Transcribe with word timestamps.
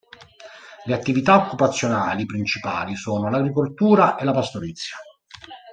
Le 0.85 0.95
attività 0.95 1.45
occupazionali 1.45 2.25
principali 2.25 2.95
sono 2.95 3.29
l'agricoltura 3.29 4.15
e 4.17 4.23
la 4.25 4.31
pastorizia. 4.33 4.97